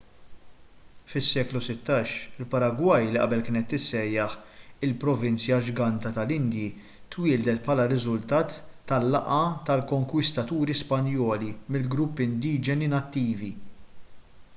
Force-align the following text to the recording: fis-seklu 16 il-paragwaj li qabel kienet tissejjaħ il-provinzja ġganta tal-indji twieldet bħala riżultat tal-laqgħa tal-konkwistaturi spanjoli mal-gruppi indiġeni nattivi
fis-seklu 1.11 1.59
16 1.65 2.13
il-paragwaj 2.41 3.01
li 3.09 3.19
qabel 3.23 3.43
kienet 3.49 3.67
tissejjaħ 3.73 4.33
il-provinzja 4.89 5.59
ġganta 5.69 6.13
tal-indji 6.17 6.65
twieldet 7.15 7.61
bħala 7.69 7.85
riżultat 7.95 8.57
tal-laqgħa 8.93 9.45
tal-konkwistaturi 9.71 10.79
spanjoli 10.85 11.53
mal-gruppi 11.77 12.27
indiġeni 12.33 12.91
nattivi 12.95 13.53